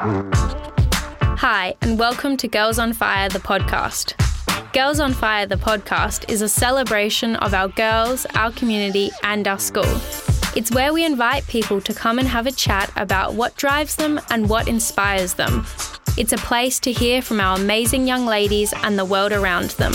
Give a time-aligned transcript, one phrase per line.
[0.00, 4.14] Hi, and welcome to Girls on Fire, the podcast.
[4.72, 9.58] Girls on Fire, the podcast, is a celebration of our girls, our community, and our
[9.58, 10.00] school.
[10.54, 14.20] It's where we invite people to come and have a chat about what drives them
[14.30, 15.66] and what inspires them.
[16.16, 19.94] It's a place to hear from our amazing young ladies and the world around them.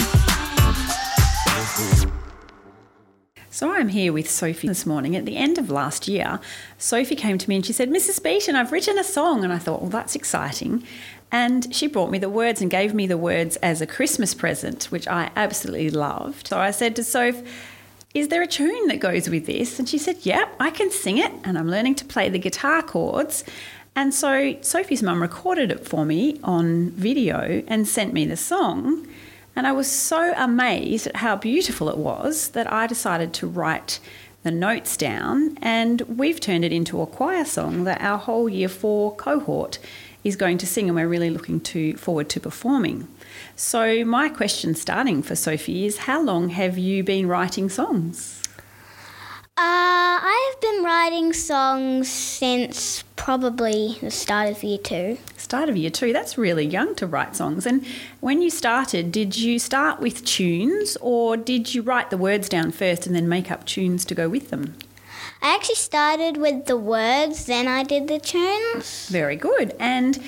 [3.64, 5.16] So I'm here with Sophie this morning.
[5.16, 6.41] At the end of last year,
[6.77, 8.21] Sophie came to me and she said, Mrs.
[8.21, 9.46] Beaton, I've written a song.
[9.46, 10.86] And I thought, well, that's exciting.
[11.32, 14.92] And she brought me the words and gave me the words as a Christmas present,
[14.92, 16.50] which I absolutely loved.
[16.50, 17.42] So I said to Soph,
[18.14, 19.79] is there a tune that goes with this?
[19.79, 21.32] And she said, Yep, I can sing it.
[21.45, 23.45] And I'm learning to play the guitar chords.
[23.95, 29.07] And so Sophie's mum recorded it for me on video and sent me the song.
[29.56, 34.00] And I was so amazed at how beautiful it was that I decided to write
[34.44, 38.67] the notes down, and we've turned it into a choir song that our whole year
[38.67, 39.80] four cohort
[40.23, 43.08] is going to sing, and we're really looking to forward to performing.
[43.56, 48.42] So, my question starting for Sophie is How long have you been writing songs?
[49.56, 55.20] Uh, I've been writing songs since probably the start of year two.
[55.38, 57.68] Start of year two, that's really young to write songs.
[57.68, 57.86] And
[58.20, 62.72] when you started, did you start with tunes or did you write the words down
[62.72, 64.76] first and then make up tunes to go with them?
[65.40, 69.08] I actually started with the words, then I did the tunes.
[69.10, 69.76] Very good.
[69.80, 70.20] And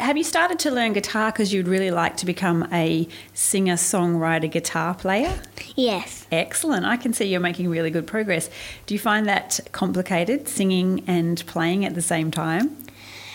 [0.00, 4.50] have you started to learn guitar because you'd really like to become a singer, songwriter,
[4.50, 5.40] guitar player?
[5.76, 6.26] Yes.
[6.30, 6.84] Excellent.
[6.84, 8.48] I can see you're making really good progress.
[8.86, 12.76] Do you find that complicated, singing and playing at the same time?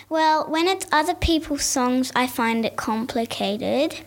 [0.10, 4.02] Well, when it's other people's songs, I find it complicated.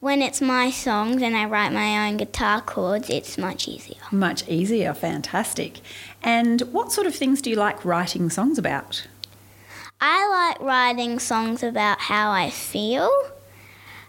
[0.00, 3.98] When it's my songs and I write my own guitar chords, it's much easier.
[4.10, 4.94] Much easier.
[4.94, 5.80] Fantastic.
[6.22, 9.06] And what sort of things do you like writing songs about?
[10.00, 13.10] I like writing songs about how I feel.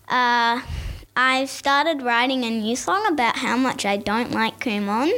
[0.08, 0.62] Uh,
[1.16, 5.12] I've started writing a new song about how much I don't like Kumon.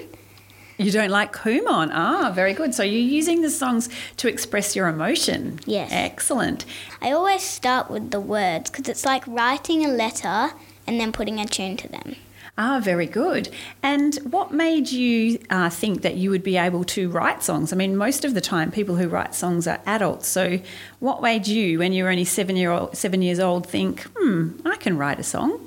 [0.77, 1.91] You don't like Kumon?
[1.93, 2.73] Ah, very good.
[2.73, 5.59] So you're using the songs to express your emotion?
[5.65, 5.89] Yes.
[5.91, 6.65] Excellent.
[7.01, 10.53] I always start with the words because it's like writing a letter
[10.87, 12.15] and then putting a tune to them.
[12.55, 13.49] Ah, very good.
[13.81, 17.73] And what made you uh, think that you would be able to write songs?
[17.73, 20.27] I mean, most of the time, people who write songs are adults.
[20.27, 20.59] So,
[20.99, 24.49] what made you, when you were only seven year old, seven years old, think, "Hmm,
[24.65, 25.59] I can write a song"?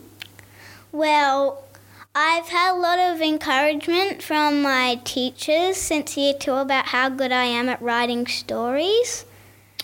[0.93, 1.65] Well,
[2.15, 7.33] I've had a lot of encouragement from my teachers since year two about how good
[7.33, 9.25] I am at writing stories.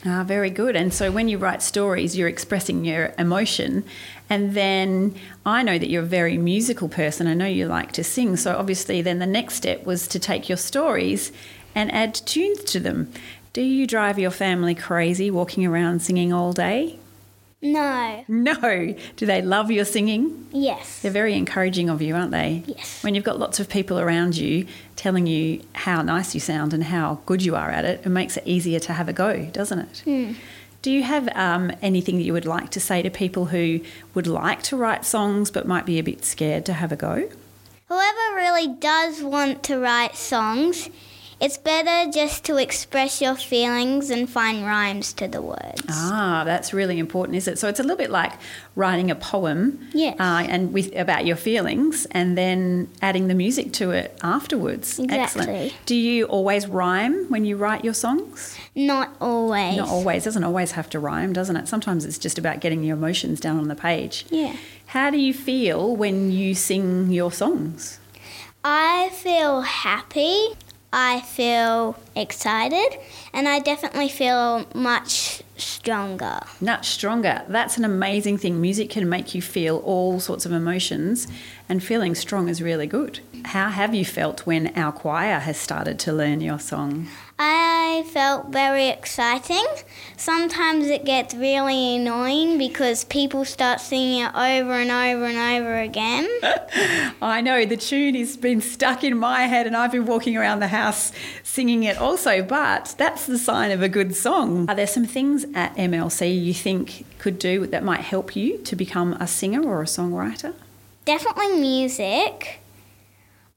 [0.05, 0.75] Ah, very good.
[0.75, 3.85] And so when you write stories, you're expressing your emotion.
[4.29, 5.15] And then
[5.47, 7.29] I know that you're a very musical person.
[7.29, 8.37] I know you like to sing.
[8.37, 11.31] So obviously, then the next step was to take your stories
[11.75, 13.13] and add tunes to them.
[13.53, 16.99] Do you drive your family crazy walking around singing all day?
[17.63, 18.25] No.
[18.27, 18.95] No.
[19.17, 20.49] Do they love your singing?
[20.51, 21.01] Yes.
[21.01, 22.65] They're very encouraging of you, aren't they?
[22.67, 23.03] Yes.
[23.05, 26.83] When you've got lots of people around you telling you how nice you sound and
[26.85, 29.79] how good you are at it, it makes it easier to have a go, doesn't
[29.79, 30.03] it?
[30.05, 30.33] Hmm.
[30.83, 33.81] Do you have um, anything that you would like to say to people who
[34.15, 37.29] would like to write songs but might be a bit scared to have a go?
[37.87, 40.91] Whoever really does want to write songs,
[41.43, 45.83] it's better just to express your feelings and find rhymes to the words.
[45.91, 47.59] Ah, that's really important, is it?
[47.59, 48.33] So it's a little bit like
[48.77, 50.17] writing a poem, Yes.
[50.21, 55.01] uh, and with about your feelings, and then adding the music to it afterwards.
[55.01, 55.51] Excellent.
[55.51, 55.73] Exactly.
[55.85, 58.57] Do you always rhyme when you write your songs?
[58.75, 59.77] Not always.
[59.77, 60.25] Not always.
[60.25, 61.67] Doesn't always have to rhyme, doesn't it?
[61.69, 64.25] Sometimes it's just about getting your emotions down on the page.
[64.31, 64.55] Yeah.
[64.87, 67.99] How do you feel when you sing your songs?
[68.65, 70.55] I feel happy.
[70.93, 72.99] I feel excited,
[73.33, 76.41] and I definitely feel much stronger.
[76.61, 77.43] Much stronger.
[77.49, 78.61] That's an amazing thing.
[78.61, 81.27] Music can make you feel all sorts of emotions,
[81.69, 83.21] and feeling strong is really good.
[83.47, 87.09] How have you felt when our choir has started to learn your song?
[87.39, 87.62] I
[88.01, 89.67] felt very exciting.
[90.17, 95.79] Sometimes it gets really annoying because people start singing it over and over and over
[95.79, 96.27] again.
[97.21, 100.61] I know the tune has been stuck in my head, and I've been walking around
[100.61, 101.13] the house
[101.43, 104.71] singing it also, but that's the sign of a good song.
[104.71, 108.75] Are there some things at MLC you think could do that might help you to
[108.75, 110.55] become a singer or a songwriter?
[111.05, 112.61] Definitely music.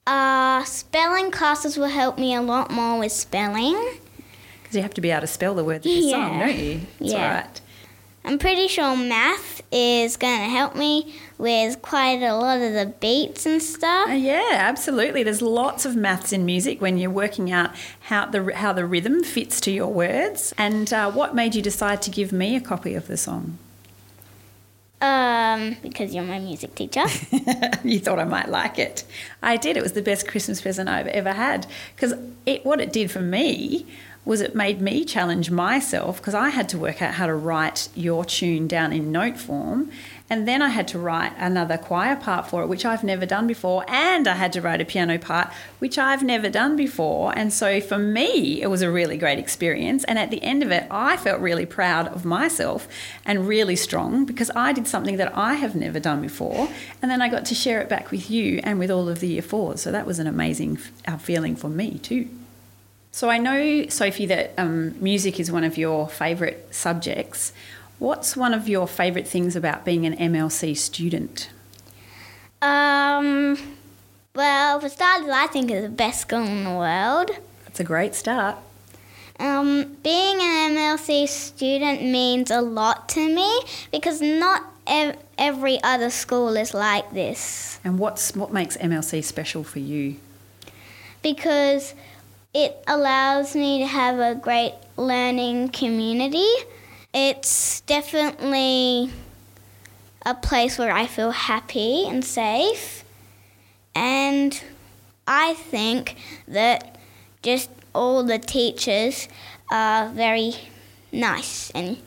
[0.08, 4.00] Uh, spelling classes will help me a lot more with spelling.
[4.66, 6.80] Because you have to be able to spell the words of the song, don't you?
[7.00, 7.24] That's Yeah.
[7.24, 7.62] all right.
[8.28, 12.92] I'm pretty sure math is going to help me with quite a lot of the
[13.00, 14.10] beats and stuff.
[14.10, 15.22] Uh, yeah, absolutely.
[15.22, 17.70] There's lots of maths in music when you're working out
[18.10, 20.56] how the how the rhythm fits to your words.
[20.58, 23.60] And uh, what made you decide to give me a copy of the song?
[25.06, 27.06] Um, because you're my music teacher.
[27.84, 29.04] you thought I might like it.
[29.42, 29.78] I did.
[29.78, 32.14] It was the best Christmas present I've ever had because
[32.46, 33.86] it what it did for me
[34.26, 37.90] was it made me challenge myself because I had to work out how to write
[37.96, 39.92] your tune down in note form.
[40.28, 43.46] And then I had to write another choir part for it, which I've never done
[43.46, 43.86] before.
[43.88, 47.32] And I had to write a piano part, which I've never done before.
[47.38, 50.04] And so for me, it was a really great experience.
[50.06, 52.88] And at the end of it, I felt really proud of myself
[53.24, 56.70] and really strong because I did something that I have never done before.
[57.04, 59.28] And then I got to share it back with you and with all of the
[59.28, 59.82] year fours.
[59.82, 62.28] So that was an amazing uh, feeling for me, too.
[63.12, 67.54] So I know, Sophie, that um, music is one of your favourite subjects.
[68.00, 71.50] What's one of your favourite things about being an MLC student?
[72.62, 73.58] Um,
[74.36, 77.32] well, for starters, I think it's the best school in the world.
[77.64, 78.58] That's a great start.
[79.40, 83.62] Um, being an MLC student means a lot to me
[83.92, 87.80] because not ev- every other school is like this.
[87.84, 90.18] And what's what makes MLC special for you?
[91.22, 91.94] Because
[92.54, 96.48] it allows me to have a great learning community.
[97.18, 99.10] It's definitely
[100.26, 103.06] a place where I feel happy and safe.
[103.96, 104.62] And
[105.26, 106.98] I think that
[107.42, 109.30] just all the teachers
[109.72, 110.56] are very
[111.14, 112.00] nice and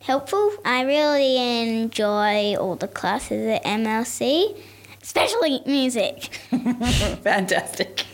[0.00, 0.50] helpful.
[0.64, 4.56] I really enjoy all the classes at MLC,
[5.00, 6.24] especially music.
[7.22, 8.06] Fantastic.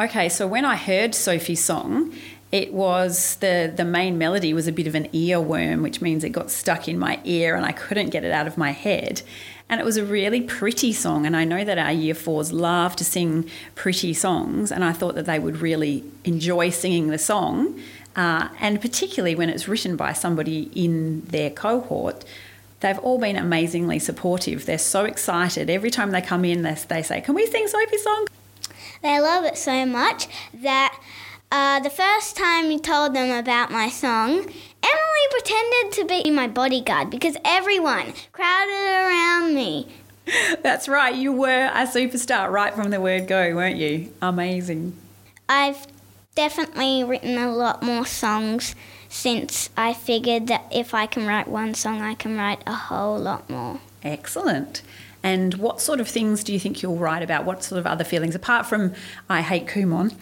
[0.00, 2.12] Okay, so when I heard Sophie's song,
[2.52, 6.30] it was the the main melody was a bit of an earworm, which means it
[6.30, 9.22] got stuck in my ear and I couldn't get it out of my head.
[9.68, 12.96] And it was a really pretty song, and I know that our year fours love
[12.96, 17.80] to sing pretty songs, and I thought that they would really enjoy singing the song,
[18.16, 22.24] uh, and particularly when it's written by somebody in their cohort.
[22.80, 24.66] They've all been amazingly supportive.
[24.66, 25.70] They're so excited.
[25.70, 28.26] Every time they come in, they, they say, Can we sing Sophie's song?
[29.02, 30.98] They love it so much that
[31.50, 36.46] uh, the first time you told them about my song, Emily pretended to be my
[36.46, 39.88] bodyguard because everyone crowded around me.
[40.62, 44.12] That's right, you were a superstar right from the word go, weren't you?
[44.22, 44.96] Amazing.
[45.48, 45.86] I've
[46.34, 48.74] definitely written a lot more songs
[49.08, 53.18] since I figured that if I can write one song, I can write a whole
[53.18, 53.80] lot more.
[54.04, 54.82] Excellent.
[55.22, 57.44] And what sort of things do you think you'll write about?
[57.44, 58.94] What sort of other feelings, apart from
[59.28, 60.12] I hate Kumon,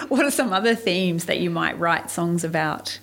[0.08, 2.98] what are some other themes that you might write songs about?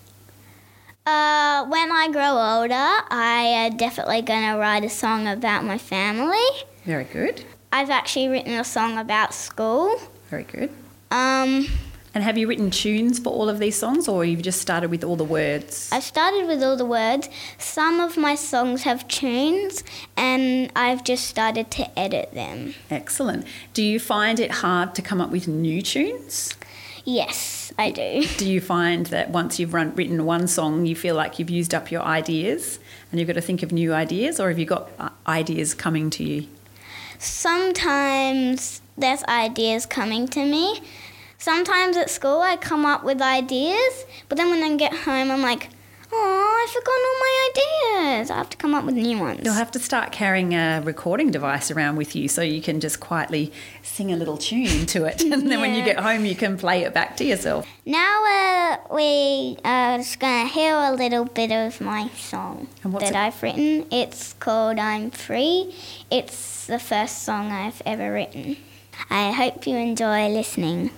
[1.06, 5.78] Uh, when I grow older, I am definitely going to write a song about my
[5.78, 6.38] family.
[6.84, 7.46] Very good.
[7.72, 10.02] I've actually written a song about school.
[10.32, 10.72] Very good.
[11.12, 11.68] Um,
[12.16, 15.04] and have you written tunes for all of these songs, or you've just started with
[15.04, 15.90] all the words?
[15.92, 17.30] I've started with all the words.
[17.58, 19.84] Some of my songs have tunes,
[20.16, 22.74] and I've just started to edit them.
[22.90, 23.46] Excellent.
[23.74, 26.56] Do you find it hard to come up with new tunes?
[27.04, 28.26] Yes, I do.
[28.38, 31.76] Do you find that once you've run, written one song, you feel like you've used
[31.76, 32.80] up your ideas
[33.12, 36.10] and you've got to think of new ideas, or have you got uh, ideas coming
[36.12, 36.48] to you?
[37.20, 40.82] Sometimes there's ideas coming to me,
[41.38, 45.42] Sometimes at school I come up with ideas, but then when I get home I'm
[45.42, 45.70] like,
[46.12, 48.32] oh, I've forgotten all my ideas.
[48.32, 49.42] I have to come up with new ones.
[49.44, 53.00] You'll have to start carrying a recording device around with you so you can just
[53.00, 53.52] quietly
[53.82, 55.22] sing a little tune to it.
[55.24, 55.62] and then yeah.
[55.62, 57.68] when you get home, you can play it back to yourself.
[57.86, 63.04] Now uh, we are just going to hear a little bit of my song that
[63.04, 63.16] it?
[63.16, 63.86] I've written.
[63.92, 65.76] It's called I'm Free.
[66.10, 68.58] It's the first song I've ever written.
[69.10, 70.92] I hope you enjoy listening.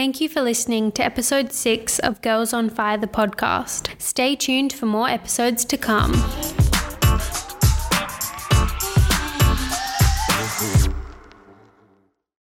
[0.00, 3.90] Thank you for listening to episode six of Girls on Fire, the podcast.
[4.00, 6.14] Stay tuned for more episodes to come.